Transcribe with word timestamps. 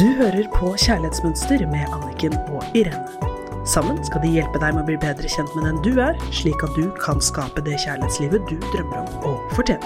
Du 0.00 0.06
hører 0.16 0.46
på 0.54 0.70
Kjærlighetsmønster 0.80 1.66
med 1.68 1.90
Anniken 1.92 2.32
og 2.48 2.62
Irene. 2.78 3.66
Sammen 3.68 3.98
skal 4.06 4.22
de 4.22 4.30
hjelpe 4.32 4.56
deg 4.62 4.72
med 4.72 4.80
å 4.80 4.88
bli 4.88 4.96
bedre 5.02 5.28
kjent 5.28 5.52
med 5.52 5.66
den 5.68 5.82
du 5.84 6.00
er, 6.00 6.16
slik 6.32 6.64
at 6.64 6.72
du 6.72 6.86
kan 7.02 7.20
skape 7.20 7.60
det 7.66 7.76
kjærlighetslivet 7.82 8.48
du 8.48 8.56
drømmer 8.70 9.02
om 9.02 9.28
å 9.28 9.34
fortjene. 9.52 9.84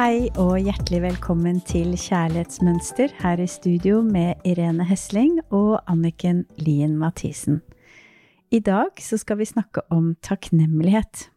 Hei 0.00 0.32
og 0.40 0.56
hjertelig 0.56 1.04
velkommen 1.10 1.60
til 1.68 1.92
Kjærlighetsmønster 1.92 3.12
her 3.20 3.44
i 3.44 3.52
studio 3.60 4.00
med 4.00 4.40
Irene 4.48 4.88
Hesling 4.88 5.42
og 5.52 5.82
Anniken 5.84 6.46
Lien 6.56 6.96
Mathisen. 6.96 7.60
I 8.48 8.64
dag 8.64 8.96
så 9.04 9.20
skal 9.20 9.44
vi 9.44 9.52
snakke 9.52 9.84
om 9.92 10.14
takknemlighet. 10.24 11.28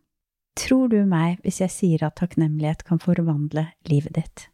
Tror 0.57 0.89
du 0.91 0.99
meg 1.07 1.39
hvis 1.45 1.61
jeg 1.63 1.71
sier 1.71 2.03
at 2.05 2.17
takknemlighet 2.19 2.83
kan 2.87 2.99
forvandle 2.99 3.69
livet 3.87 4.15
ditt? 4.17 4.47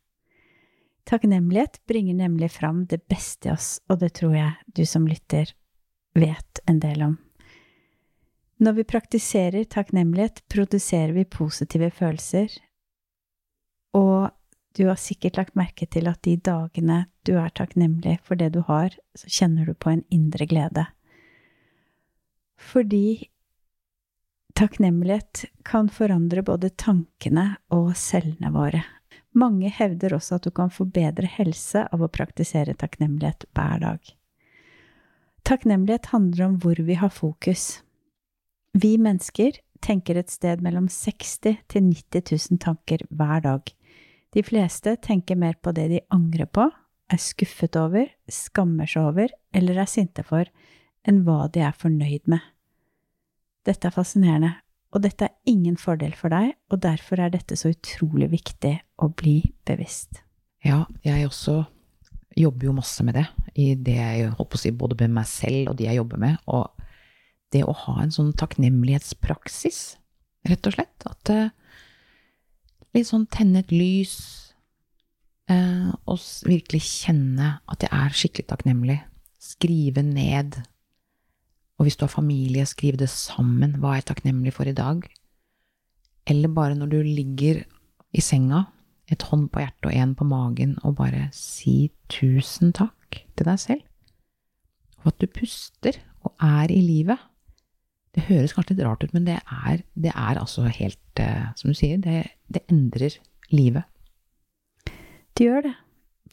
Takknemlighet 1.08 1.80
bringer 1.88 2.18
nemlig 2.20 2.52
fram 2.52 2.84
det 2.92 3.06
beste 3.08 3.50
i 3.50 3.54
oss, 3.54 3.78
og 3.88 4.02
det 4.04 4.12
tror 4.20 4.36
jeg 4.36 4.76
du 4.76 4.84
som 4.86 5.08
lytter 5.08 5.54
vet 6.18 6.62
en 6.68 6.82
del 6.84 7.04
om. 7.06 7.16
Når 8.58 8.74
vi 8.80 8.88
praktiserer 8.90 9.70
takknemlighet, 9.70 10.42
produserer 10.50 11.14
vi 11.14 11.24
positive 11.24 11.92
følelser, 11.94 12.50
og 13.94 14.34
du 14.78 14.88
har 14.90 15.00
sikkert 15.02 15.38
lagt 15.38 15.56
merke 15.58 15.88
til 15.90 16.10
at 16.10 16.22
de 16.26 16.36
dagene 16.38 17.06
du 17.26 17.38
er 17.38 17.54
takknemlig 17.56 18.18
for 18.26 18.38
det 18.38 18.52
du 18.54 18.62
har, 18.68 18.94
så 19.18 19.30
kjenner 19.30 19.66
du 19.66 19.74
på 19.74 19.94
en 19.94 20.04
indre 20.14 20.46
glede. 20.46 20.86
Fordi 22.58 23.30
Takknemlighet 24.58 25.46
kan 25.66 25.86
forandre 25.90 26.42
både 26.42 26.72
tankene 26.82 27.44
og 27.70 27.92
cellene 27.94 28.50
våre. 28.50 28.80
Mange 29.38 29.70
hevder 29.70 30.16
også 30.18 30.40
at 30.40 30.48
du 30.48 30.50
kan 30.50 30.72
få 30.74 30.88
bedre 30.90 31.30
helse 31.30 31.84
av 31.94 32.02
å 32.02 32.10
praktisere 32.10 32.74
takknemlighet 32.74 33.46
hver 33.54 33.84
dag. 33.84 34.10
Takknemlighet 35.46 36.10
handler 36.10 36.48
om 36.48 36.58
hvor 36.64 36.82
vi 36.90 36.98
har 36.98 37.14
fokus. 37.14 37.84
Vi 38.74 38.96
mennesker 38.98 39.62
tenker 39.86 40.18
et 40.18 40.34
sted 40.34 40.66
mellom 40.66 40.90
60 40.90 41.62
til 41.70 41.88
90 41.92 42.26
000 42.34 42.66
tanker 42.66 43.06
hver 43.14 43.46
dag. 43.46 43.62
De 44.34 44.42
fleste 44.42 44.98
tenker 45.06 45.38
mer 45.38 45.62
på 45.62 45.70
det 45.78 45.90
de 45.94 46.06
angrer 46.10 46.50
på, 46.50 46.66
er 47.14 47.22
skuffet 47.22 47.78
over, 47.78 48.10
skammer 48.26 48.90
seg 48.90 49.14
over 49.14 49.40
eller 49.54 49.86
er 49.86 49.98
sinte 50.00 50.26
for, 50.26 50.50
enn 51.06 51.28
hva 51.30 51.44
de 51.46 51.62
er 51.62 51.78
fornøyd 51.78 52.26
med. 52.26 52.42
Dette 53.68 53.90
er 53.90 53.96
fascinerende, 53.96 54.54
og 54.96 55.04
dette 55.04 55.28
er 55.28 55.52
ingen 55.52 55.76
fordel 55.80 56.14
for 56.16 56.32
deg, 56.32 56.54
og 56.72 56.80
derfor 56.86 57.20
er 57.20 57.34
dette 57.34 57.58
så 57.60 57.74
utrolig 57.74 58.30
viktig 58.32 58.78
å 59.04 59.10
bli 59.12 59.42
bevisst. 59.68 60.22
Ja, 60.66 60.86
jeg 61.04 61.28
også 61.28 61.66
jobber 62.38 62.70
jo 62.70 62.78
masse 62.78 63.04
med 63.06 63.18
det, 63.18 63.26
i 63.58 63.74
det 63.76 63.98
jeg 63.98 64.32
holdt 64.38 64.56
å 64.56 64.62
si 64.62 64.72
både 64.72 64.98
med 65.02 65.18
meg 65.20 65.28
selv 65.30 65.72
og 65.72 65.80
de 65.80 65.88
jeg 65.88 66.00
jobber 66.00 66.22
med, 66.22 66.40
og 66.48 66.70
det 67.54 67.64
å 67.64 67.76
ha 67.86 68.00
en 68.04 68.14
sånn 68.14 68.34
takknemlighetspraksis, 68.38 69.82
rett 70.48 70.70
og 70.70 70.76
slett, 70.76 71.08
at 71.08 71.32
uh, 71.34 71.84
litt 72.96 73.10
sånn 73.10 73.28
tenne 73.34 73.64
et 73.64 73.74
lys, 73.74 74.16
uh, 75.52 75.92
og 76.08 76.24
virkelig 76.48 76.84
kjenne 76.86 77.58
at 77.68 77.84
jeg 77.84 77.92
er 77.92 78.18
skikkelig 78.22 78.50
takknemlig, 78.54 79.00
skrive 79.42 80.04
ned 80.06 80.62
og 81.78 81.86
hvis 81.86 81.98
du 81.98 82.08
har 82.08 82.14
familie, 82.14 82.66
skriv 82.66 82.98
det 82.98 83.10
sammen. 83.14 83.78
Hva 83.78 83.94
er 83.94 84.02
jeg 84.02 84.10
takknemlig 84.10 84.54
for 84.56 84.70
i 84.70 84.76
dag? 84.76 85.04
Eller 86.28 86.52
bare 86.52 86.76
når 86.76 86.90
du 86.92 86.98
ligger 87.06 87.62
i 88.18 88.24
senga, 88.24 88.66
et 89.08 89.24
hånd 89.30 89.48
på 89.54 89.62
hjertet 89.62 89.88
og 89.88 89.96
en 89.96 90.16
på 90.18 90.26
magen, 90.28 90.76
og 90.84 90.98
bare 90.98 91.30
si 91.36 91.92
tusen 92.12 92.74
takk 92.76 93.22
til 93.38 93.48
deg 93.48 93.62
selv. 93.62 93.84
Og 95.04 95.14
at 95.14 95.22
du 95.22 95.30
puster 95.32 96.02
og 96.26 96.34
er 96.44 96.74
i 96.74 96.82
livet. 96.82 97.22
Det 98.18 98.26
høres 98.28 98.56
kanskje 98.58 98.74
litt 98.74 98.86
rart 98.88 99.06
ut, 99.06 99.14
men 99.14 99.28
det 99.28 99.38
er, 99.38 99.84
det 99.94 100.12
er 100.12 100.42
altså 100.42 100.66
helt 100.74 101.22
uh, 101.22 101.54
Som 101.56 101.72
du 101.72 101.78
sier, 101.78 102.02
det, 102.02 102.26
det 102.50 102.66
endrer 102.72 103.20
livet. 103.54 103.86
Det 105.38 105.46
gjør 105.46 105.70
det. 105.70 105.76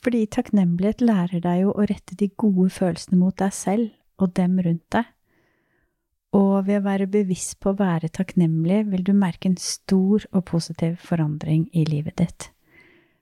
Fordi 0.04 0.24
takknemlighet 0.32 1.04
lærer 1.04 1.44
deg 1.44 1.66
jo 1.66 1.74
å 1.76 1.84
rette 1.88 2.16
de 2.16 2.30
gode 2.40 2.70
følelsene 2.72 3.20
mot 3.20 3.36
deg 3.40 3.52
selv 3.56 3.92
og 4.20 4.32
dem 4.36 4.58
rundt 4.64 4.86
deg. 4.92 5.13
Og 6.34 6.66
ved 6.66 6.80
å 6.80 6.86
være 6.88 7.06
bevisst 7.10 7.60
på 7.62 7.70
å 7.70 7.78
være 7.78 8.10
takknemlig 8.10 8.80
vil 8.90 9.04
du 9.06 9.12
merke 9.14 9.46
en 9.50 9.60
stor 9.60 10.24
og 10.32 10.42
positiv 10.50 10.96
forandring 11.04 11.68
i 11.70 11.84
livet 11.86 12.18
ditt. 12.18 12.48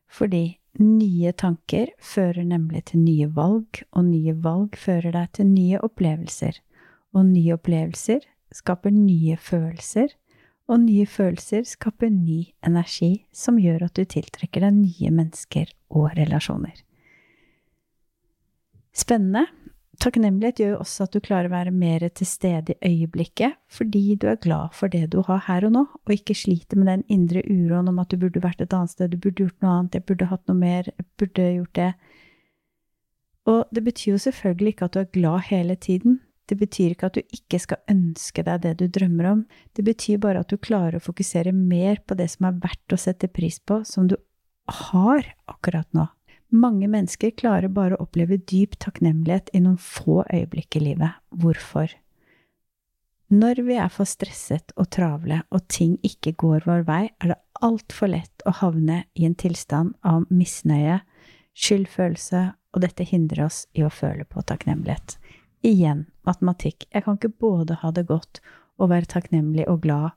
Fordi 0.08 0.56
nye 0.80 1.32
tanker 1.36 1.92
fører 2.00 2.46
nemlig 2.48 2.86
til 2.88 3.02
nye 3.04 3.28
valg, 3.36 3.82
og 3.92 4.06
nye 4.08 4.32
valg 4.32 4.78
fører 4.80 5.12
deg 5.12 5.32
til 5.36 5.50
nye 5.50 5.80
opplevelser. 5.84 6.56
Og 7.12 7.28
nye 7.28 7.58
opplevelser 7.58 8.24
skaper 8.52 8.94
nye 8.96 9.36
følelser, 9.36 10.14
og 10.70 10.80
nye 10.86 11.04
følelser 11.08 11.66
skaper 11.68 12.08
ny 12.12 12.46
energi 12.64 13.26
som 13.34 13.58
gjør 13.60 13.88
at 13.90 13.98
du 13.98 14.06
tiltrekker 14.08 14.64
deg 14.64 14.78
nye 14.78 15.12
mennesker 15.12 15.72
og 15.92 16.14
relasjoner. 16.16 16.78
Spennende, 18.96 19.46
Takknemlighet 20.02 20.58
gjør 20.58 20.72
jo 20.72 20.78
også 20.82 21.04
at 21.06 21.12
du 21.14 21.20
klarer 21.22 21.46
å 21.46 21.52
være 21.52 21.72
mer 21.74 22.02
til 22.10 22.26
stede 22.26 22.74
i 22.74 22.88
øyeblikket, 22.90 23.54
fordi 23.70 24.16
du 24.18 24.26
er 24.32 24.40
glad 24.42 24.74
for 24.74 24.90
det 24.90 25.04
du 25.12 25.20
har 25.28 25.44
her 25.46 25.68
og 25.68 25.76
nå, 25.76 25.82
og 26.02 26.14
ikke 26.14 26.34
sliter 26.34 26.80
med 26.80 26.90
den 26.90 27.04
indre 27.06 27.44
uroen 27.46 27.92
om 27.92 28.00
at 28.02 28.10
du 28.10 28.18
burde 28.18 28.42
vært 28.42 28.64
et 28.64 28.74
annet 28.74 28.91
sted, 28.91 29.12
du 29.12 29.20
burde 29.22 29.44
gjort 29.44 29.62
noe 29.62 29.76
annet, 29.76 30.00
jeg 30.00 30.06
burde 30.08 30.26
hatt 30.32 30.42
noe 30.50 30.58
mer, 30.58 30.91
jeg 30.91 31.06
burde 31.22 31.46
gjort 31.54 31.78
det. 31.78 31.92
Og 33.52 33.60
det 33.70 33.84
betyr 33.86 34.10
jo 34.16 34.24
selvfølgelig 34.24 34.74
ikke 34.74 34.88
at 34.88 34.96
du 34.96 35.00
er 35.04 35.14
glad 35.14 35.46
hele 35.52 35.78
tiden. 35.86 36.18
Det 36.50 36.58
betyr 36.58 36.96
ikke 36.96 37.10
at 37.12 37.20
du 37.20 37.36
ikke 37.38 37.62
skal 37.62 37.94
ønske 37.94 38.42
deg 38.46 38.64
det 38.66 38.74
du 38.82 38.88
drømmer 38.91 39.30
om. 39.30 39.44
Det 39.78 39.86
betyr 39.86 40.18
bare 40.22 40.42
at 40.42 40.50
du 40.50 40.58
klarer 40.58 40.98
å 40.98 41.04
fokusere 41.04 41.54
mer 41.54 42.02
på 42.02 42.18
det 42.18 42.26
som 42.34 42.50
er 42.50 42.58
verdt 42.62 42.94
å 42.94 42.98
sette 42.98 43.30
pris 43.30 43.60
på, 43.62 43.84
som 43.86 44.10
du 44.10 44.18
har 44.82 45.30
akkurat 45.50 45.86
nå. 45.94 46.08
Mange 46.52 46.88
mennesker 46.92 47.32
klarer 47.32 47.72
bare 47.72 47.96
å 47.96 48.04
oppleve 48.04 48.36
dyp 48.36 48.76
takknemlighet 48.82 49.48
i 49.56 49.62
noen 49.64 49.78
få 49.80 50.20
øyeblikk 50.26 50.76
i 50.76 50.82
livet. 50.84 51.16
Hvorfor? 51.32 51.94
Når 53.32 53.62
vi 53.64 53.78
er 53.80 53.88
for 53.88 54.04
stresset 54.04 54.74
og 54.76 54.91
travle 54.92 55.38
og 55.48 55.64
ting 55.72 55.94
ikke 56.04 56.34
går 56.36 56.66
vår 56.68 56.84
vei, 56.84 57.06
er 57.24 57.32
det 57.32 57.38
altfor 57.64 58.12
lett 58.12 58.44
å 58.44 58.52
havne 58.58 59.06
i 59.16 59.24
en 59.24 59.36
tilstand 59.41 59.94
av 60.04 60.26
misnøye, 60.28 60.98
skyldfølelse, 61.56 62.42
og 62.72 62.84
dette 62.84 63.06
hindrer 63.08 63.46
oss 63.46 63.64
i 63.72 63.84
å 63.84 63.92
føle 63.92 64.28
på 64.28 64.44
takknemlighet. 64.44 65.16
Igjen 65.64 66.06
matematikk. 66.28 66.84
Jeg 66.92 67.06
kan 67.06 67.16
ikke 67.16 67.32
både 67.41 67.80
ha 67.80 67.92
det 67.96 68.04
godt 68.08 68.42
og 68.76 68.92
være 68.92 69.08
takknemlig 69.08 69.64
og 69.72 69.80
glad 69.86 70.12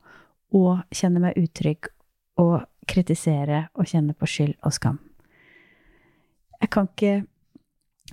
og 0.56 0.84
kjenne 0.92 1.22
meg 1.24 1.40
utrygg 1.40 1.88
og 2.40 2.66
kritisere 2.88 3.66
og 3.72 3.88
kjenne 3.88 4.12
på 4.12 4.28
skyld 4.28 4.56
og 4.60 4.76
skam. 4.76 5.00
Jeg 6.60 6.70
kan 6.72 6.88
ikke 6.88 7.26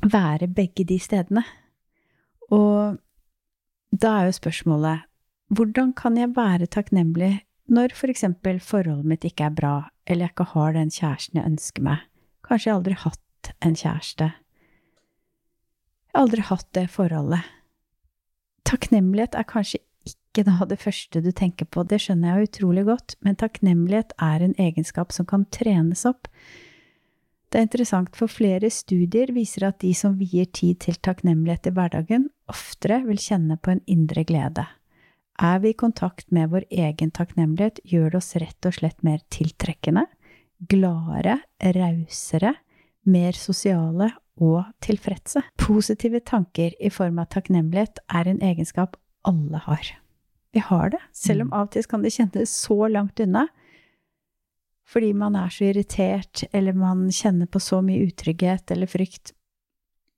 være 0.03 0.47
begge 0.47 0.85
de 0.87 0.99
stedene. 0.99 1.43
Og 2.51 2.99
da 3.93 4.13
er 4.19 4.29
jo 4.29 4.37
spørsmålet 4.39 5.09
hvordan 5.53 5.93
kan 5.93 6.17
jeg 6.17 6.33
være 6.35 6.65
takknemlig 6.65 7.43
når 7.69 7.93
for 7.95 8.11
eksempel 8.11 8.59
forholdet 8.59 9.05
mitt 9.07 9.25
ikke 9.27 9.45
er 9.47 9.55
bra, 9.55 9.75
eller 10.07 10.25
jeg 10.25 10.33
ikke 10.33 10.49
har 10.53 10.73
den 10.73 10.89
kjæresten 10.91 11.39
jeg 11.39 11.51
ønsker 11.51 11.85
meg? 11.85 12.01
Kanskje 12.43 12.69
jeg 12.69 12.77
aldri 12.77 12.95
har 12.97 13.13
hatt 13.13 13.51
en 13.63 13.75
kjæreste? 13.75 14.29
Jeg 16.09 16.15
har 16.15 16.25
aldri 16.25 16.45
hatt 16.49 16.67
det 16.75 16.89
forholdet. 16.91 17.45
Takknemlighet 18.67 19.37
er 19.37 19.47
kanskje 19.47 19.79
ikke 20.09 20.43
da 20.49 20.65
det 20.67 20.79
første 20.81 21.21
du 21.21 21.31
tenker 21.31 21.65
på, 21.69 21.83
det 21.85 22.01
skjønner 22.01 22.33
jeg 22.33 22.49
utrolig 22.49 22.83
godt, 22.89 23.15
men 23.21 23.37
takknemlighet 23.39 24.15
er 24.21 24.43
en 24.43 24.55
egenskap 24.59 25.13
som 25.13 25.27
kan 25.29 25.45
trenes 25.53 26.05
opp. 26.09 26.27
Det 27.53 27.59
er 27.59 27.67
interessant, 27.67 28.15
for 28.17 28.25
flere 28.25 28.65
studier 28.73 29.29
viser 29.29 29.67
at 29.67 29.77
de 29.83 29.91
som 29.93 30.15
vier 30.17 30.47
tid 30.49 30.79
til 30.87 30.95
takknemlighet 31.05 31.67
i 31.69 31.73
hverdagen, 31.77 32.23
oftere 32.49 33.03
vil 33.05 33.21
kjenne 33.21 33.59
på 33.61 33.75
en 33.75 33.81
indre 33.85 34.23
glede. 34.25 34.63
Er 35.37 35.61
vi 35.61 35.69
i 35.69 35.77
kontakt 35.77 36.31
med 36.33 36.49
vår 36.49 36.65
egen 36.73 37.13
takknemlighet, 37.13 37.77
gjør 37.85 38.09
det 38.09 38.21
oss 38.23 38.33
rett 38.41 38.65
og 38.65 38.73
slett 38.79 39.05
mer 39.05 39.21
tiltrekkende, 39.29 40.07
gladere, 40.65 41.43
rausere, 41.77 42.55
mer 43.05 43.37
sosiale 43.37 44.09
og 44.41 44.63
tilfredse. 44.81 45.45
Positive 45.61 46.23
tanker 46.25 46.73
i 46.81 46.89
form 46.89 47.21
av 47.21 47.29
takknemlighet 47.37 48.01
er 48.09 48.33
en 48.33 48.41
egenskap 48.41 48.97
alle 49.29 49.61
har. 49.67 49.93
Vi 50.57 50.61
har 50.73 50.89
det, 50.89 51.05
selv 51.13 51.45
om 51.45 51.53
mm. 51.53 51.59
av 51.59 51.69
og 51.69 51.77
til 51.77 51.85
kan 51.85 52.01
det 52.01 52.17
kjennes 52.17 52.61
så 52.65 52.87
langt 52.89 53.21
unna 53.21 53.45
fordi 54.89 55.13
man 55.15 55.35
er 55.39 55.51
så 55.53 55.69
irritert, 55.69 56.43
eller 56.53 56.75
man 56.77 57.07
kjenner 57.11 57.47
på 57.49 57.61
så 57.63 57.81
mye 57.85 58.09
utrygghet 58.09 58.71
eller 58.73 58.89
frykt. 58.89 59.33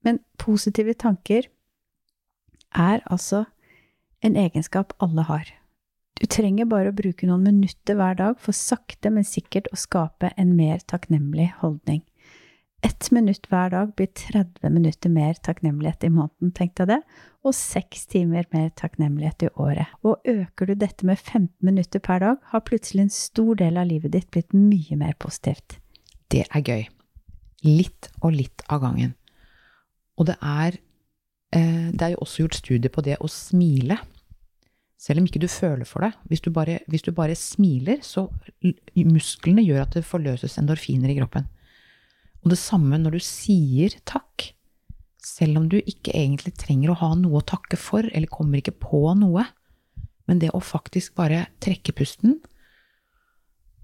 Men 0.05 0.19
positive 0.41 0.93
tanker 0.93 1.47
er 2.75 3.03
altså 3.05 3.45
en 4.25 4.35
egenskap 4.35 4.93
alle 5.03 5.25
har. 5.29 5.51
Du 6.15 6.25
trenger 6.31 6.67
bare 6.69 6.91
å 6.91 6.95
bruke 6.95 7.27
noen 7.27 7.43
minutter 7.43 7.97
hver 7.99 8.17
dag 8.19 8.37
for 8.41 8.55
sakte, 8.55 9.11
men 9.11 9.27
sikkert 9.27 9.67
å 9.73 9.79
skape 9.79 10.31
en 10.39 10.55
mer 10.55 10.79
takknemlig 10.87 11.51
holdning. 11.59 12.01
Ett 12.85 13.11
minutt 13.11 13.47
hver 13.49 13.71
dag 13.73 13.93
blir 13.97 14.11
30 14.13 14.69
minutter 14.69 15.09
mer 15.09 15.33
takknemlighet 15.33 16.03
i 16.05 16.09
måneden, 16.13 16.51
tenkte 16.53 16.83
jeg 16.83 16.91
det, 16.91 16.97
og 17.41 17.55
seks 17.57 18.03
timer 18.11 18.45
mer 18.53 18.67
takknemlighet 18.77 19.47
i 19.47 19.49
året. 19.57 19.95
Og 20.05 20.21
øker 20.29 20.69
du 20.69 20.75
dette 20.77 21.07
med 21.07 21.17
15 21.17 21.49
minutter 21.65 22.03
per 22.03 22.21
dag, 22.21 22.35
har 22.51 22.61
plutselig 22.67 23.07
en 23.07 23.15
stor 23.15 23.57
del 23.57 23.79
av 23.81 23.89
livet 23.89 24.13
ditt 24.13 24.29
blitt 24.29 24.53
mye 24.53 24.99
mer 25.01 25.17
positivt. 25.17 25.79
Det 26.29 26.43
er 26.45 26.61
gøy. 26.61 26.85
Litt 27.65 28.11
og 28.21 28.37
litt 28.37 28.61
av 28.69 28.83
gangen. 28.85 29.15
Og 30.21 30.29
det 30.29 30.37
er, 30.43 30.77
eh, 31.57 31.89
det 31.89 32.05
er 32.05 32.13
jo 32.13 32.21
også 32.21 32.45
gjort 32.45 32.61
studier 32.61 32.93
på 32.93 33.01
det 33.01 33.17
å 33.17 33.31
smile. 33.31 33.97
Selv 35.01 35.23
om 35.23 35.25
ikke 35.25 35.41
du 35.41 35.47
føler 35.47 35.89
for 35.89 36.05
det. 36.05 36.13
Hvis 36.29 36.45
du 36.45 36.51
bare, 36.51 36.79
hvis 36.87 37.01
du 37.01 37.11
bare 37.11 37.33
smiler, 37.33 37.97
så 38.05 38.29
musklene 38.95 39.65
gjør 39.65 39.81
at 39.81 39.97
det 39.97 40.05
forløses 40.05 40.59
endorfiner 40.61 41.09
i 41.09 41.17
kroppen. 41.17 41.49
Og 42.45 42.53
det 42.53 42.61
samme 42.61 42.99
når 43.01 43.17
du 43.17 43.23
sier 43.25 43.97
takk. 44.05 44.51
Selv 45.25 45.57
om 45.57 45.69
du 45.69 45.79
ikke 45.81 46.13
egentlig 46.13 46.53
trenger 46.61 46.93
å 46.93 46.99
ha 46.99 47.13
noe 47.17 47.41
å 47.41 47.47
takke 47.49 47.79
for, 47.81 48.05
eller 48.13 48.29
kommer 48.29 48.61
ikke 48.61 48.77
på 48.77 49.01
noe. 49.17 49.47
Men 50.29 50.41
det 50.41 50.51
å 50.53 50.61
faktisk 50.61 51.17
bare 51.17 51.47
trekke 51.63 51.95
pusten 51.97 52.39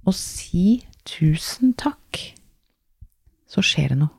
og 0.01 0.15
si 0.17 0.81
tusen 1.05 1.75
takk, 1.77 2.17
så 3.45 3.61
skjer 3.65 3.93
det 3.93 3.99
noe. 3.99 4.13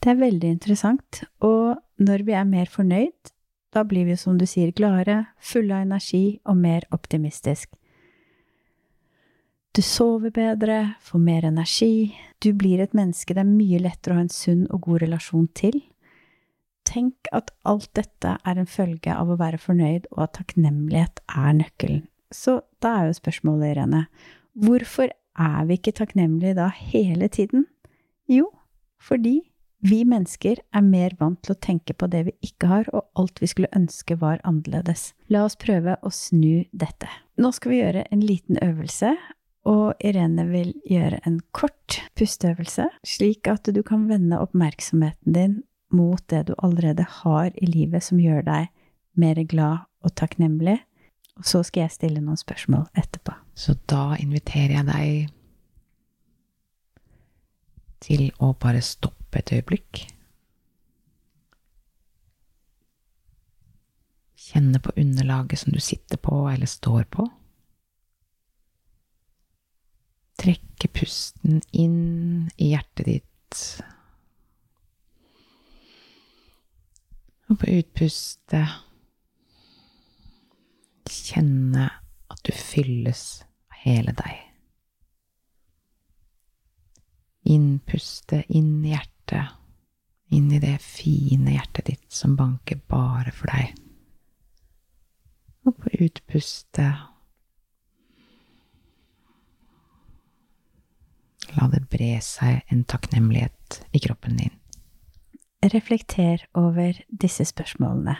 Det 0.00 0.12
er 0.12 0.20
veldig 0.20 0.52
interessant. 0.54 1.22
Og 1.42 1.74
når 1.98 2.24
vi 2.26 2.36
er 2.38 2.46
mer 2.48 2.70
fornøyd, 2.70 3.32
da 3.74 3.82
blir 3.86 4.06
vi, 4.08 4.16
som 4.18 4.38
du 4.38 4.46
sier, 4.48 4.70
gladere, 4.74 5.24
fulle 5.38 5.74
av 5.76 5.86
energi 5.86 6.40
og 6.48 6.58
mer 6.58 6.86
optimistisk. 6.94 7.70
Du 9.70 9.82
sover 9.82 10.32
bedre, 10.34 10.94
får 11.00 11.18
mer 11.22 11.44
energi, 11.46 12.16
du 12.42 12.50
blir 12.58 12.80
et 12.82 12.94
menneske 12.96 13.36
det 13.36 13.44
er 13.44 13.46
mye 13.46 13.78
lettere 13.78 14.16
å 14.16 14.18
ha 14.18 14.24
en 14.24 14.32
sunn 14.34 14.64
og 14.66 14.82
god 14.88 15.04
relasjon 15.04 15.46
til. 15.54 15.78
Tenk 16.88 17.30
at 17.36 17.52
alt 17.68 17.86
dette 17.94 18.32
er 18.34 18.58
en 18.58 18.66
følge 18.66 19.14
av 19.14 19.30
å 19.30 19.38
være 19.38 19.62
fornøyd, 19.62 20.10
og 20.10 20.24
at 20.26 20.34
takknemlighet 20.40 21.22
er 21.28 21.54
nøkkelen. 21.60 22.02
Så 22.34 22.60
da 22.82 22.96
er 22.96 23.10
jo 23.10 23.20
spørsmålet, 23.20 23.76
Irene, 23.76 24.02
hvorfor 24.58 25.14
er 25.38 25.62
vi 25.70 25.78
ikke 25.78 25.94
takknemlige 26.02 26.58
da 26.58 26.66
hele 26.74 27.30
tiden? 27.30 27.68
Jo, 28.26 28.50
fordi 28.98 29.38
vi 29.86 30.02
mennesker 30.02 30.58
er 30.74 30.82
mer 30.82 31.14
vant 31.22 31.38
til 31.46 31.54
å 31.54 31.62
tenke 31.62 31.94
på 31.94 32.10
det 32.10 32.26
vi 32.26 32.38
ikke 32.50 32.74
har, 32.74 32.90
og 32.90 33.06
alt 33.14 33.38
vi 33.38 33.48
skulle 33.54 33.70
ønske 33.76 34.18
var 34.18 34.42
annerledes. 34.42 35.12
La 35.30 35.46
oss 35.46 35.54
prøve 35.54 35.94
å 36.02 36.10
snu 36.10 36.66
dette. 36.74 37.06
Nå 37.38 37.54
skal 37.54 37.70
vi 37.70 37.84
gjøre 37.84 38.08
en 38.10 38.26
liten 38.26 38.58
øvelse, 38.66 39.14
og 39.68 39.94
Irene 40.00 40.46
vil 40.48 40.72
gjøre 40.88 41.20
en 41.28 41.40
kort 41.52 42.00
pusteøvelse, 42.16 42.86
slik 43.04 43.48
at 43.50 43.68
du 43.68 43.82
kan 43.86 44.06
vende 44.08 44.40
oppmerksomheten 44.40 45.34
din 45.36 45.58
mot 45.92 46.22
det 46.30 46.46
du 46.48 46.54
allerede 46.62 47.04
har 47.20 47.50
i 47.54 47.66
livet 47.66 48.04
som 48.06 48.20
gjør 48.22 48.44
deg 48.46 48.70
mer 49.20 49.42
glad 49.44 49.84
og 50.06 50.14
takknemlig. 50.16 50.78
Og 51.40 51.46
så 51.48 51.62
skal 51.64 51.86
jeg 51.86 51.96
stille 51.96 52.22
noen 52.22 52.38
spørsmål 52.40 52.86
etterpå. 53.00 53.34
Så 53.54 53.76
da 53.88 54.14
inviterer 54.20 54.78
jeg 54.78 54.88
deg 54.88 55.36
til 58.00 58.30
å 58.40 58.52
bare 58.60 58.80
stoppe 58.84 59.40
et 59.40 59.52
øyeblikk. 59.56 60.06
Kjenne 64.50 64.80
på 64.82 64.94
underlaget 64.98 65.62
som 65.62 65.74
du 65.74 65.80
sitter 65.84 66.18
på 66.20 66.42
eller 66.50 66.68
står 66.68 67.04
på. 67.12 67.28
Trekke 70.40 70.88
pusten 70.96 71.60
inn 71.76 72.48
i 72.56 72.70
hjertet 72.72 73.06
ditt. 73.06 73.60
Og 77.50 77.58
på 77.60 77.74
utpustet 77.80 78.78
kjenne 81.10 81.88
at 82.30 82.42
du 82.46 82.52
fylles 82.54 83.24
av 83.68 83.80
hele 83.82 84.14
deg. 84.16 84.36
Innpuste 87.50 88.44
inn 88.48 88.78
i 88.84 88.94
hjertet 88.94 89.56
inn 90.30 90.52
i 90.52 90.60
det 90.62 90.76
fine 90.82 91.56
hjertet 91.56 91.88
ditt 91.90 92.12
som 92.14 92.36
banker 92.38 92.78
bare 92.90 93.32
for 93.34 93.50
deg. 93.50 93.74
Og 95.66 95.76
på 95.76 95.92
utpustet 96.06 97.09
La 101.58 101.66
det 101.72 101.82
bre 101.90 102.16
seg 102.22 102.62
en 102.70 102.84
takknemlighet 102.86 103.80
i 103.96 104.02
kroppen 104.02 104.38
din. 104.38 104.52
Reflekter 105.60 106.46
over 106.56 107.00
disse 107.10 107.44
spørsmålene. 107.48 108.16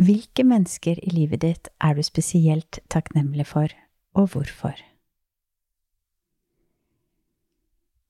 Hvilke 0.00 0.46
mennesker 0.46 0.96
i 1.02 1.10
livet 1.12 1.42
ditt 1.42 1.68
er 1.84 1.98
du 1.98 2.00
spesielt 2.06 2.78
takknemlig 2.88 3.44
for, 3.50 3.68
og 4.16 4.30
hvorfor? 4.32 4.78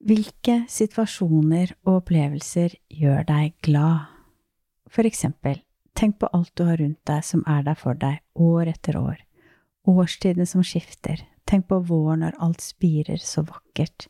Hvilke 0.00 0.62
situasjoner 0.70 1.74
og 1.82 2.04
opplevelser 2.04 2.76
gjør 2.88 3.26
deg 3.26 3.56
glad? 3.66 4.06
For 4.88 5.04
eksempel, 5.04 5.58
tenk 5.98 6.20
på 6.22 6.30
alt 6.32 6.54
du 6.56 6.64
har 6.68 6.78
rundt 6.80 7.02
deg 7.10 7.26
som 7.26 7.42
er 7.50 7.66
der 7.66 7.76
for 7.76 7.98
deg 7.98 8.22
år 8.38 8.70
etter 8.70 8.96
år. 9.00 9.18
Årstidene 9.90 10.46
som 10.46 10.62
skifter. 10.64 11.20
Tenk 11.50 11.66
på 11.66 11.80
våren 11.82 12.22
når 12.22 12.36
alt 12.38 12.62
spirer 12.62 13.18
så 13.18 13.42
vakkert. 13.42 14.06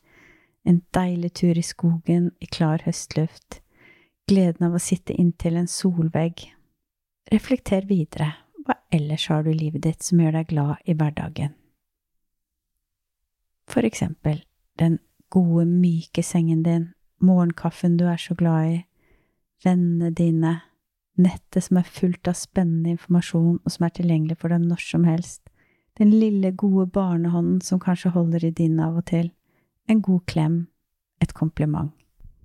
En 0.61 0.83
deilig 0.93 1.31
tur 1.39 1.57
i 1.57 1.63
skogen 1.65 2.29
i 2.37 2.45
klar 2.45 2.83
høstluft. 2.85 3.63
Gleden 4.29 4.67
av 4.67 4.75
å 4.77 4.81
sitte 4.83 5.15
inntil 5.17 5.57
en 5.57 5.69
solvegg. 5.71 6.43
Reflekter 7.33 7.87
videre. 7.89 8.35
Hva 8.61 8.75
ellers 8.93 9.25
har 9.31 9.41
du 9.41 9.49
i 9.49 9.57
livet 9.57 9.81
ditt 9.87 10.05
som 10.05 10.21
gjør 10.21 10.37
deg 10.37 10.51
glad 10.51 10.85
i 10.85 10.93
hverdagen? 10.93 11.55
For 13.65 13.89
eksempel 13.89 14.43
den 14.77 14.99
gode, 15.33 15.65
myke 15.65 16.21
sengen 16.21 16.61
din, 16.61 16.91
morgenkaffen 17.25 17.97
du 17.97 18.05
er 18.05 18.21
så 18.21 18.35
glad 18.37 18.67
i, 18.69 18.79
vennene 19.65 20.11
dine, 20.13 20.59
nettet 21.17 21.65
som 21.65 21.79
er 21.81 21.89
fullt 21.89 22.29
av 22.29 22.37
spennende 22.37 22.93
informasjon 22.93 23.57
og 23.57 23.73
som 23.73 23.87
er 23.87 23.95
tilgjengelig 23.97 24.37
for 24.43 24.53
deg 24.53 24.67
når 24.67 24.85
som 24.85 25.09
helst, 25.09 25.41
den 25.99 26.11
lille, 26.13 26.51
gode 26.51 26.87
barnehånden 26.93 27.61
som 27.61 27.79
kanskje 27.79 28.13
holder 28.15 28.45
i 28.45 28.53
din 28.55 28.79
av 28.79 28.97
og 29.01 29.05
til, 29.11 29.31
en 29.87 30.01
god 30.01 30.25
klem, 30.25 30.57
et 31.21 31.33
kompliment. 31.37 31.91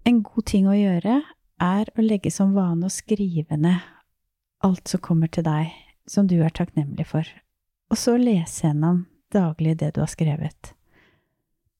En 0.06 0.22
god 0.22 0.46
ting 0.46 0.68
å 0.68 0.76
gjøre 0.76 1.20
er 1.62 1.90
å 1.96 2.04
legge 2.04 2.30
som 2.30 2.54
vane 2.54 2.86
å 2.86 2.92
skrive 2.92 3.56
ned 3.56 3.82
alt 4.64 4.88
som 4.88 5.02
kommer 5.02 5.30
til 5.30 5.44
deg, 5.46 5.70
som 6.08 6.26
du 6.26 6.38
er 6.42 6.54
takknemlig 6.54 7.06
for, 7.10 7.28
og 7.90 8.00
så 8.00 8.16
lese 8.18 8.66
gjennom 8.66 9.04
daglig 9.34 9.76
det 9.82 9.92
du 9.94 10.02
har 10.02 10.10
skrevet 10.10 10.76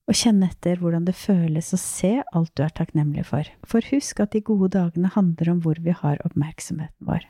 og 0.07 0.15
kjenne 0.15 0.47
etter 0.47 0.79
hvordan 0.79 1.05
det 1.07 1.15
føles 1.19 1.73
å 1.75 1.79
se 1.79 2.13
alt 2.35 2.53
du 2.55 2.63
er 2.63 2.73
takknemlig 2.75 3.25
for. 3.27 3.47
For 3.67 3.83
husk 3.91 4.21
at 4.23 4.33
de 4.35 4.43
gode 4.45 4.71
dagene 4.77 5.11
handler 5.13 5.51
om 5.51 5.63
hvor 5.65 5.79
vi 5.83 5.95
har 5.95 6.21
oppmerksomheten 6.27 7.09
vår. 7.09 7.25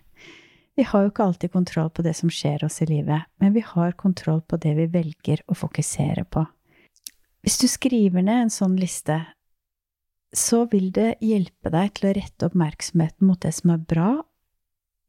Vi 0.78 0.86
har 0.86 1.04
jo 1.04 1.10
ikke 1.10 1.26
alltid 1.26 1.52
kontroll 1.56 1.90
på 1.90 2.04
det 2.06 2.14
som 2.14 2.30
skjer 2.30 2.62
oss 2.68 2.84
i 2.86 2.86
livet, 2.86 3.26
men 3.42 3.56
vi 3.56 3.64
har 3.66 3.98
kontroll 3.98 4.44
på 4.46 4.60
det 4.62 4.76
vi 4.78 4.86
velger 4.94 5.42
å 5.50 5.58
fokusere 5.58 6.28
på. 6.30 6.44
Hvis 7.42 7.58
du 7.58 7.66
skriver 7.72 8.22
ned 8.22 8.44
en 8.44 8.54
sånn 8.54 8.76
liste, 8.78 9.18
så 10.36 10.66
vil 10.70 10.92
det 10.94 11.16
hjelpe 11.24 11.72
deg 11.74 11.96
til 11.98 12.10
å 12.10 12.14
rette 12.20 12.50
oppmerksomheten 12.52 13.26
mot 13.26 13.42
det 13.42 13.56
som 13.58 13.74
er 13.74 13.82
bra, 13.90 14.12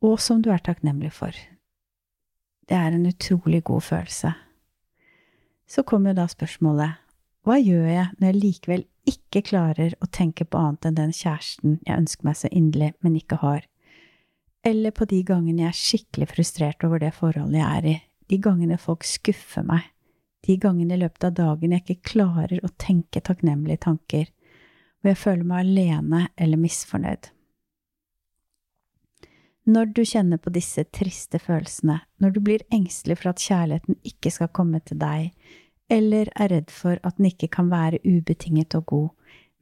og 0.01 0.17
som 0.23 0.41
du 0.41 0.49
er 0.55 0.65
takknemlig 0.65 1.13
for. 1.13 1.37
Det 2.69 2.77
er 2.77 2.95
en 2.95 3.09
utrolig 3.11 3.61
god 3.69 3.85
følelse. 3.85 4.33
Så 5.69 5.85
kommer 5.85 6.15
jo 6.15 6.23
da 6.23 6.29
spørsmålet 6.33 6.97
hva 7.45 7.57
gjør 7.61 7.87
jeg 7.89 8.13
når 8.17 8.29
jeg 8.29 8.41
likevel 8.43 8.83
ikke 9.09 9.45
klarer 9.45 9.95
å 10.05 10.09
tenke 10.13 10.45
på 10.49 10.61
annet 10.61 10.89
enn 10.89 10.97
den 10.97 11.13
kjæresten 11.17 11.79
jeg 11.85 11.97
ønsker 11.97 12.29
meg 12.29 12.37
så 12.41 12.49
inderlig, 12.53 12.95
men 13.05 13.17
ikke 13.21 13.41
har? 13.45 13.69
Eller 14.67 14.91
på 14.91 15.07
de 15.09 15.23
gangene 15.23 15.63
jeg 15.63 15.71
er 15.71 15.79
skikkelig 15.79 16.29
frustrert 16.33 16.85
over 16.87 17.03
det 17.03 17.13
forholdet 17.17 17.61
jeg 17.61 17.79
er 17.79 17.89
i, 17.93 17.97
de 18.29 18.39
gangene 18.43 18.79
folk 18.81 19.07
skuffer 19.07 19.65
meg, 19.67 19.87
de 20.47 20.59
gangene 20.61 20.97
i 20.97 21.03
løpet 21.03 21.29
av 21.31 21.37
dagen 21.39 21.75
jeg 21.75 21.85
ikke 21.85 22.13
klarer 22.13 22.61
å 22.65 22.75
tenke 22.81 23.23
takknemlige 23.25 23.85
tanker, 23.87 24.29
hvor 24.99 25.13
jeg 25.13 25.21
føler 25.23 25.47
meg 25.47 25.65
alene 25.65 26.23
eller 26.37 26.61
misfornøyd. 26.61 27.31
Når 29.69 29.91
du 29.93 30.01
kjenner 30.09 30.41
på 30.41 30.51
disse 30.55 30.87
triste 30.97 31.39
følelsene, 31.43 31.99
når 32.25 32.31
du 32.33 32.41
blir 32.41 32.65
engstelig 32.73 33.19
for 33.21 33.35
at 33.35 33.43
kjærligheten 33.45 33.99
ikke 34.11 34.33
skal 34.33 34.49
komme 34.57 34.81
til 34.81 34.97
deg, 35.01 35.35
eller 35.93 36.31
er 36.41 36.53
redd 36.55 36.73
for 36.73 36.97
at 37.05 37.19
den 37.19 37.29
ikke 37.29 37.51
kan 37.53 37.69
være 37.73 38.01
ubetinget 38.05 38.75
og 38.79 38.87
god, 38.89 39.11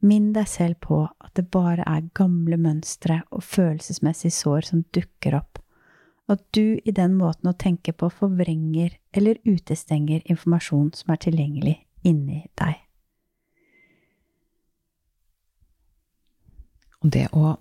minn 0.05 0.31
deg 0.33 0.47
selv 0.49 0.79
på 0.83 1.03
at 1.07 1.33
det 1.37 1.47
bare 1.53 1.85
er 1.87 2.09
gamle 2.17 2.57
mønstre 2.61 3.21
og 3.31 3.43
følelsesmessige 3.45 4.33
sår 4.33 4.69
som 4.69 4.83
dukker 4.95 5.39
opp, 5.39 5.61
og 6.27 6.33
At 6.35 6.43
du 6.51 6.75
i 6.83 6.91
den 6.91 7.13
måten 7.15 7.47
å 7.47 7.55
tenke 7.55 7.93
på 7.93 8.09
forvrenger 8.11 8.97
eller 9.15 9.39
utestenger 9.47 10.25
informasjon 10.27 10.91
som 10.93 11.13
er 11.13 11.21
tilgjengelig 11.23 11.77
inni 12.03 12.41
deg. 12.59 12.75
Og 16.99 17.13
det 17.15 17.29
å 17.31 17.53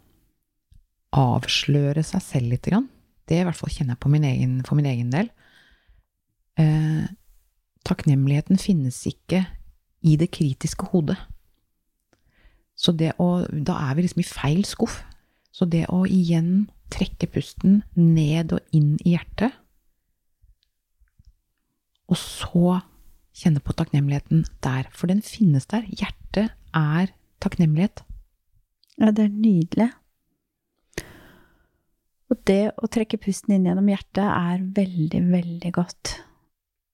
avsløre 1.15 2.03
seg 2.03 2.25
selv 2.25 2.51
litt, 2.51 2.67
det 2.67 3.39
i 3.39 3.45
hvert 3.47 3.59
fall 3.59 3.71
kjenner 3.71 3.95
jeg 3.95 4.03
på 4.03 4.11
min 4.11 4.27
egen, 4.27 4.59
for 4.67 4.75
min 4.75 4.91
egen 4.91 5.15
del. 5.15 5.31
Eh, 6.59 7.07
takknemligheten 7.87 8.59
finnes 8.59 8.99
ikke 9.07 9.45
i 10.03 10.17
det 10.19 10.33
kritiske 10.35 10.91
hodet. 10.91 11.21
Så 12.77 12.93
det 12.93 13.15
å 13.23 13.47
Da 13.49 13.79
er 13.89 13.97
vi 13.97 14.05
liksom 14.05 14.21
i 14.21 14.29
feil 14.29 14.65
skuff. 14.69 15.01
Så 15.53 15.65
det 15.65 15.87
å 15.89 16.05
igjen 16.05 16.69
trekke 16.93 17.27
pusten 17.33 17.81
ned 17.97 18.53
og 18.53 18.77
inn 18.77 18.99
i 19.03 19.15
hjertet, 19.17 19.55
og 22.07 22.19
så 22.21 22.81
kjenne 23.37 23.61
på 23.65 23.75
takknemligheten 23.77 24.45
der, 24.65 24.89
for 24.95 25.11
den 25.11 25.23
finnes 25.27 25.67
der. 25.71 25.87
Hjertet 25.91 26.55
er 26.77 27.13
takknemlighet. 27.43 28.03
Ja, 28.97 29.11
det 29.11 29.27
er 29.27 29.33
nydelig. 29.35 29.91
Og 32.33 32.39
det 32.49 32.63
å 32.83 32.89
trekke 32.91 33.21
pusten 33.23 33.55
inn 33.55 33.67
gjennom 33.69 33.91
hjertet 33.91 34.25
er 34.25 34.63
veldig, 34.77 35.21
veldig 35.31 35.73
godt. 35.77 36.15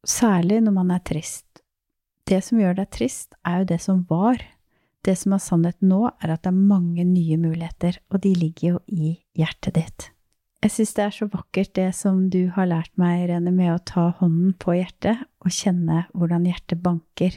Særlig 0.09 0.61
når 0.65 0.77
man 0.81 0.91
er 0.93 1.05
trist. 1.07 1.47
Det 2.29 2.41
som 2.45 2.61
gjør 2.61 2.81
deg 2.81 2.91
trist, 2.95 3.37
er 3.47 3.63
jo 3.63 3.71
det 3.71 3.81
som 3.85 4.03
var. 4.11 4.43
Det 5.03 5.17
som 5.19 5.35
er 5.35 5.43
sannhet 5.43 5.79
nå, 5.83 6.05
er 6.23 6.35
at 6.35 6.45
det 6.45 6.53
er 6.53 6.67
mange 6.73 7.05
nye 7.07 7.39
muligheter, 7.41 7.99
og 8.13 8.23
de 8.23 8.35
ligger 8.39 8.69
jo 8.69 8.83
i 8.87 9.17
hjertet 9.39 9.75
ditt. 9.79 10.09
Jeg 10.63 10.71
syns 10.71 10.93
det 10.95 11.03
er 11.03 11.15
så 11.17 11.27
vakkert 11.27 11.73
det 11.75 11.89
som 11.99 12.21
du 12.31 12.45
har 12.55 12.69
lært 12.71 12.93
meg, 13.01 13.25
Irene, 13.25 13.51
med 13.51 13.73
å 13.73 13.83
ta 13.83 14.13
hånden 14.21 14.55
på 14.63 14.77
hjertet 14.79 15.25
og 15.43 15.51
kjenne 15.51 16.05
hvordan 16.15 16.47
hjertet 16.47 16.79
banker, 16.85 17.35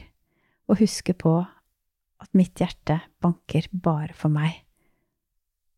og 0.69 0.77
huske 0.77 1.15
på 1.17 1.39
at 2.21 2.37
mitt 2.37 2.61
hjerte 2.61 2.99
banker 3.21 3.65
bare 3.73 4.13
for 4.13 4.29
meg. 4.33 4.61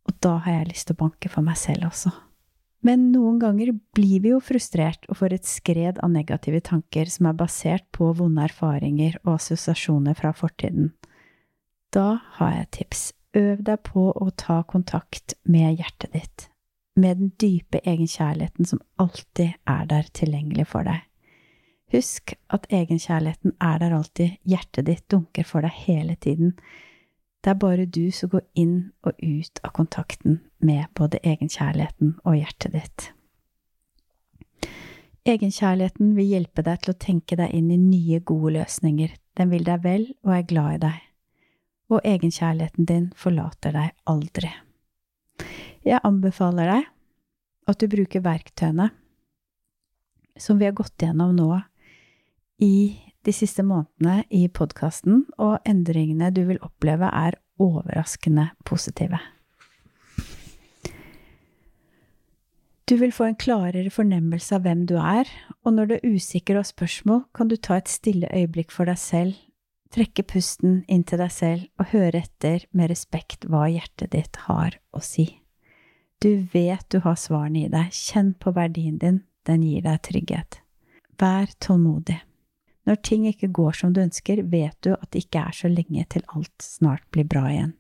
Og 0.08 0.15
da 0.24 0.38
har 0.44 0.60
jeg 0.60 0.72
lyst 0.74 0.89
til 0.89 0.98
å 0.98 1.03
banke 1.06 1.32
for 1.32 1.44
meg 1.44 1.56
selv 1.60 1.88
også. 1.88 2.12
Men 2.86 3.10
noen 3.12 3.39
ganger 3.41 3.74
blir 3.96 4.22
vi 4.24 4.32
jo 4.32 4.44
frustrert 4.44 5.08
og 5.10 5.20
får 5.20 5.39
et 5.39 5.48
skred 5.50 6.00
av 6.03 6.12
negative 6.13 6.62
tanker 6.67 7.10
som 7.12 7.32
er 7.32 7.39
basert 7.39 7.88
på 7.96 8.12
vonde 8.15 8.44
erfaringer 8.44 9.17
og 9.24 9.38
assosiasjoner 9.38 10.15
fra 10.20 10.36
fortiden. 10.36 10.91
Da 11.94 12.20
har 12.38 12.53
jeg 12.53 12.62
et 12.62 12.75
tips. 12.79 13.03
Øv 13.38 13.62
deg 13.63 13.84
på 13.86 14.08
å 14.15 14.29
ta 14.39 14.62
kontakt 14.65 15.36
med 15.46 15.77
hjertet 15.77 16.13
ditt, 16.15 16.48
med 16.96 17.20
den 17.20 17.34
dype 17.38 17.82
egenkjærligheten 17.84 18.65
som 18.65 18.82
alltid 18.98 19.60
er 19.67 19.86
der 19.91 20.08
tilgjengelig 20.17 20.65
for 20.72 20.88
deg. 20.88 21.03
Husk 21.94 22.34
at 22.50 22.65
egenkjærligheten 22.74 23.53
er 23.62 23.77
der 23.84 23.94
alltid, 23.96 24.39
hjertet 24.44 24.88
ditt 24.88 25.06
dunker 25.12 25.46
for 25.48 25.63
deg 25.63 25.75
hele 25.86 26.15
tiden, 26.15 26.56
det 27.44 27.53
er 27.53 27.60
bare 27.62 27.86
du 27.86 28.10
som 28.12 28.32
går 28.34 28.44
inn 28.60 28.77
og 29.08 29.22
ut 29.24 29.62
av 29.63 29.72
kontakten 29.77 30.41
med 30.60 30.89
både 30.98 31.22
egenkjærligheten 31.24 32.17
og 32.25 32.36
hjertet 32.36 32.74
ditt. 32.74 33.06
Egenkjærligheten 35.27 36.15
vil 36.17 36.34
hjelpe 36.34 36.63
deg 36.65 36.82
til 36.84 36.91
å 36.91 37.00
tenke 37.00 37.38
deg 37.39 37.53
inn 37.56 37.70
i 37.72 37.79
nye, 37.79 38.20
gode 38.20 38.58
løsninger. 38.58 39.13
Den 39.38 39.51
vil 39.53 39.63
deg 39.67 39.84
vel 39.84 40.10
og 40.25 40.34
er 40.36 40.48
glad 40.50 40.75
i 40.75 40.82
deg. 40.88 41.06
Og 41.88 42.03
egenkjærligheten 42.03 42.88
din 42.88 43.10
forlater 43.15 43.75
deg 43.75 43.94
aldri. 44.10 44.51
Jeg 45.88 46.03
anbefaler 46.03 46.72
deg 46.74 46.88
at 47.67 47.79
du 47.79 47.88
bruker 47.91 48.24
verktøyene 48.25 48.89
som 50.38 50.60
vi 50.60 50.67
har 50.67 50.75
gått 50.77 51.01
gjennom 51.01 51.34
nå 51.36 51.50
i 52.63 52.98
de 53.27 53.34
siste 53.36 53.63
månedene 53.65 54.24
i 54.34 54.46
podkasten, 54.48 55.25
og 55.38 55.60
endringene 55.67 56.29
du 56.32 56.44
vil 56.48 56.62
oppleve, 56.63 57.10
er 57.12 57.39
overraskende 57.60 58.51
positive. 58.65 59.20
Du 62.88 62.96
vil 62.96 63.12
få 63.12 63.25
en 63.27 63.36
klarere 63.36 63.91
fornemmelse 63.91 64.56
av 64.56 64.63
hvem 64.63 64.86
du 64.88 64.96
er, 64.96 65.27
og 65.65 65.75
når 65.75 65.89
du 65.89 65.94
er 65.98 66.13
usikker 66.15 66.56
og 66.56 66.63
har 66.63 66.70
spørsmål, 66.70 67.25
kan 67.36 67.51
du 67.51 67.58
ta 67.60 67.82
et 67.82 67.91
stille 67.91 68.29
øyeblikk 68.32 68.72
for 68.72 68.88
deg 68.88 69.01
selv, 69.01 69.36
trekke 69.94 70.24
pusten 70.27 70.82
inn 70.88 71.03
til 71.08 71.22
deg 71.22 71.32
selv 71.34 71.82
og 71.82 71.91
høre 71.94 72.24
etter 72.24 72.65
med 72.75 72.91
respekt 72.91 73.48
hva 73.50 73.67
hjertet 73.72 74.13
ditt 74.15 74.39
har 74.48 74.77
å 74.91 75.01
si. 75.03 75.27
Du 76.22 76.48
vet 76.53 76.86
du 76.89 77.00
har 77.03 77.17
svarene 77.20 77.65
i 77.65 77.72
deg, 77.72 77.91
kjenn 77.94 78.34
på 78.41 78.53
verdien 78.56 78.98
din, 78.98 79.22
den 79.46 79.63
gir 79.63 79.84
deg 79.86 80.01
trygghet. 80.08 80.60
Vær 81.22 81.51
tålmodig. 81.62 82.17
Når 82.88 83.01
ting 83.03 83.25
ikke 83.27 83.51
går 83.51 83.75
som 83.75 83.94
du 83.94 84.00
ønsker, 84.01 84.41
vet 84.48 84.77
du 84.86 84.94
at 84.96 85.10
det 85.12 85.25
ikke 85.25 85.44
er 85.50 85.56
så 85.56 85.70
lenge 85.70 86.06
til 86.13 86.24
alt 86.34 86.63
snart 86.63 87.03
blir 87.12 87.27
bra 87.27 87.44
igjen. 87.51 87.74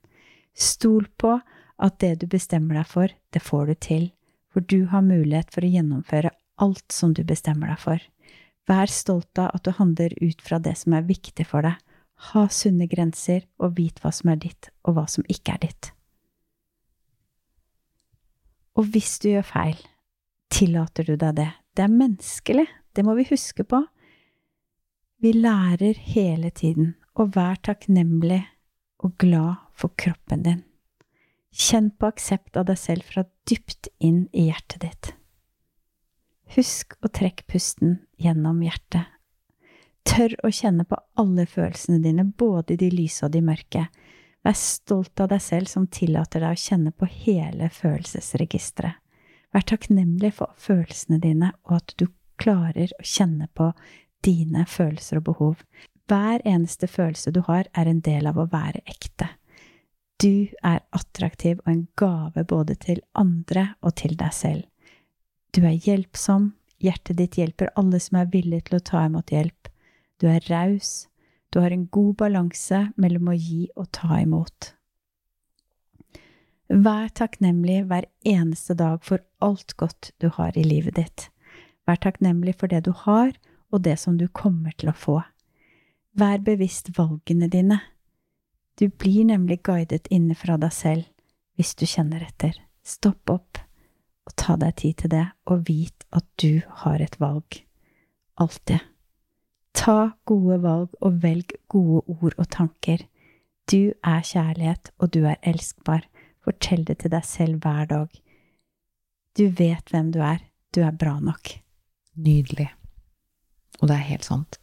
Stol 0.53 1.07
på 1.21 1.37
at 1.77 1.99
det 2.01 2.17
du 2.21 2.27
bestemmer 2.29 2.79
deg 2.79 2.89
for, 2.89 3.13
det 3.33 3.43
får 3.45 3.69
du 3.69 3.75
til, 3.87 4.05
for 4.51 4.65
du 4.65 4.89
har 4.91 5.05
mulighet 5.05 5.53
for 5.53 5.63
å 5.65 5.71
gjennomføre 5.71 6.33
alt 6.61 6.91
som 6.91 7.13
du 7.13 7.23
bestemmer 7.27 7.71
deg 7.71 7.81
for. 7.81 8.03
Vær 8.67 8.91
stolt 8.91 9.39
av 9.39 9.53
at 9.55 9.63
du 9.63 9.71
handler 9.77 10.13
ut 10.19 10.41
fra 10.43 10.59
det 10.59 10.75
som 10.81 10.97
er 10.97 11.07
viktig 11.07 11.45
for 11.47 11.63
deg. 11.63 11.77
Ha 12.17 12.47
sunne 12.49 12.87
grenser, 12.89 13.45
og 13.61 13.77
vit 13.77 14.01
hva 14.01 14.11
som 14.15 14.31
er 14.33 14.39
ditt, 14.41 14.71
og 14.83 14.97
hva 14.97 15.05
som 15.11 15.25
ikke 15.29 15.53
er 15.53 15.63
ditt. 15.67 15.91
Og 18.77 18.89
hvis 18.93 19.17
du 19.21 19.29
gjør 19.31 19.45
feil, 19.45 19.79
tillater 20.53 21.07
du 21.07 21.15
deg 21.17 21.37
det. 21.37 21.49
Det 21.77 21.85
er 21.85 21.93
menneskelig, 21.93 22.65
det 22.93 23.05
må 23.05 23.13
vi 23.17 23.27
huske 23.29 23.65
på. 23.65 23.83
Vi 25.21 25.33
lærer 25.33 25.97
hele 26.13 26.49
tiden, 26.53 26.95
og 27.17 27.33
vær 27.35 27.57
takknemlig 27.65 28.43
og 29.01 29.17
glad 29.17 29.61
for 29.77 29.93
kroppen 29.97 30.43
din. 30.45 30.63
Kjenn 31.53 31.89
på 31.97 32.09
aksept 32.11 32.57
av 32.57 32.67
deg 32.69 32.77
selv 32.77 33.05
fra 33.07 33.23
dypt 33.49 33.89
inn 34.03 34.27
i 34.33 34.49
hjertet 34.49 34.83
ditt. 34.85 35.11
Husk 36.53 36.95
å 37.01 37.09
trekke 37.09 37.47
pusten 37.49 37.97
gjennom 38.21 38.61
hjertet. 38.63 39.09
Tør 40.07 40.33
å 40.47 40.51
kjenne 40.53 40.85
på 40.87 40.97
alle 41.19 41.45
følelsene 41.49 41.99
dine, 42.03 42.23
både 42.23 42.77
de 42.79 42.89
lyse 42.93 43.25
og 43.25 43.33
de 43.33 43.41
mørke. 43.43 43.87
Vær 44.45 44.55
stolt 44.55 45.19
av 45.19 45.31
deg 45.33 45.41
selv 45.43 45.67
som 45.67 45.87
tillater 45.91 46.43
deg 46.43 46.55
å 46.55 46.61
kjenne 46.61 46.93
på 46.95 47.09
hele 47.11 47.67
følelsesregisteret. 47.73 49.01
Vær 49.55 49.65
takknemlig 49.67 50.33
for 50.37 50.53
følelsene 50.59 51.19
dine, 51.23 51.51
og 51.67 51.79
at 51.79 51.95
du 51.99 52.07
klarer 52.39 52.91
å 52.99 53.03
kjenne 53.03 53.49
på 53.57 53.71
dine 54.25 54.65
følelser 54.69 55.19
og 55.19 55.27
behov. 55.31 55.61
Hver 56.07 56.43
eneste 56.47 56.87
følelse 56.87 57.33
du 57.35 57.41
har, 57.47 57.67
er 57.73 57.89
en 57.89 58.01
del 58.03 58.29
av 58.29 58.39
å 58.39 58.47
være 58.51 58.83
ekte. 58.87 59.31
Du 60.17 60.47
er 60.65 60.81
attraktiv 60.95 61.59
og 61.65 61.71
en 61.71 61.87
gave 61.99 62.43
både 62.47 62.77
til 62.81 63.03
andre 63.13 63.73
og 63.81 63.97
til 63.99 64.15
deg 64.17 64.33
selv. 64.33 64.63
Du 65.53 65.65
er 65.65 65.77
hjelpsom, 65.77 66.53
hjertet 66.81 67.19
ditt 67.19 67.37
hjelper 67.37 67.73
alle 67.75 67.99
som 68.01 68.21
er 68.21 68.31
villige 68.31 68.69
til 68.69 68.79
å 68.79 68.85
ta 68.91 69.03
imot 69.05 69.33
hjelp. 69.33 69.69
Du 70.17 70.27
er 70.27 70.41
raus, 70.49 71.07
du 71.53 71.59
har 71.61 71.71
en 71.71 71.87
god 71.93 72.15
balanse 72.23 72.87
mellom 72.97 73.29
å 73.31 73.37
gi 73.37 73.67
og 73.75 73.91
ta 73.95 74.19
imot. 74.21 74.73
Vær 76.67 77.07
takknemlig 77.15 77.85
hver 77.87 78.09
eneste 78.27 78.75
dag 78.75 79.03
for 79.05 79.23
alt 79.39 79.77
godt 79.79 80.11
du 80.19 80.27
har 80.35 80.57
i 80.57 80.65
livet 80.67 80.97
ditt. 80.99 81.27
Vær 81.87 82.01
takknemlig 82.03 82.57
for 82.59 82.67
det 82.67 82.83
du 82.87 82.91
har, 83.05 83.31
og 83.71 83.83
det 83.83 83.95
som 83.99 84.17
du 84.19 84.27
kommer 84.27 84.73
til 84.75 84.91
å 84.91 84.95
få. 84.95 85.21
Vær 86.17 86.41
bevisst 86.43 86.91
valgene 86.97 87.47
dine. 87.51 87.79
Du 88.75 88.89
blir 88.89 89.23
nemlig 89.29 89.61
guidet 89.63 90.07
inne 90.13 90.35
fra 90.35 90.57
deg 90.59 90.73
selv 90.75 91.07
hvis 91.57 91.73
du 91.77 91.85
kjenner 91.89 92.25
etter. 92.25 92.57
Stopp 92.83 93.29
opp 93.31 93.61
og 94.27 94.35
ta 94.35 94.57
deg 94.59 94.75
tid 94.81 94.97
til 95.01 95.13
det, 95.13 95.25
og 95.47 95.63
vit 95.69 96.03
at 96.11 96.25
du 96.41 96.59
har 96.83 96.99
et 97.01 97.15
valg. 97.21 97.61
Alltid. 98.35 98.83
Ta 99.87 100.09
gode 100.27 100.57
valg 100.59 100.95
og 100.99 101.21
velg 101.23 101.53
gode 101.71 102.01
ord 102.11 102.33
og 102.35 102.47
tanker. 102.51 103.05
Du 103.71 103.93
er 104.03 104.25
kjærlighet, 104.25 104.91
og 104.99 105.13
du 105.15 105.21
er 105.23 105.39
elskbar. 105.47 106.03
Fortell 106.43 106.83
det 106.87 106.97
til 107.03 107.13
deg 107.13 107.23
selv 107.23 107.61
hver 107.63 107.87
dag. 107.87 108.09
Du 109.39 109.45
vet 109.47 109.87
hvem 109.91 110.11
du 110.11 110.19
er. 110.19 110.43
Du 110.75 110.81
er 110.83 110.91
bra 110.91 111.19
nok. 111.23 111.53
Nydelig. 112.19 112.67
Og 113.79 113.87
det 113.87 113.95
er 113.95 114.09
helt 114.11 114.27
sant. 114.27 114.59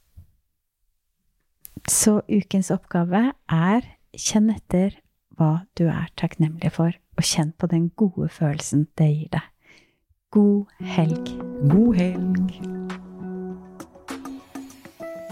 Så 1.89 2.21
ukens 2.29 2.69
oppgave 2.75 3.31
er 3.49 3.89
kjenn 4.13 4.53
etter 4.53 5.01
hva 5.39 5.65
du 5.79 5.87
er 5.89 6.13
takknemlig 6.21 6.75
for, 6.77 6.93
og 7.17 7.25
kjenn 7.25 7.57
på 7.57 7.73
den 7.73 7.89
gode 7.97 8.29
følelsen 8.29 8.91
det 9.01 9.09
gir 9.09 9.35
deg. 9.39 9.51
God 10.37 10.85
helg. 10.85 11.37
God 11.73 11.95
helg. 11.97 12.74